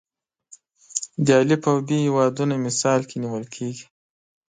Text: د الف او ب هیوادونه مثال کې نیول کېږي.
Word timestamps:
د 1.25 1.27
الف 1.41 1.61
او 1.71 1.77
ب 1.87 1.89
هیوادونه 2.05 2.53
مثال 2.65 2.99
کې 3.09 3.17
نیول 3.23 3.45
کېږي. 3.55 3.85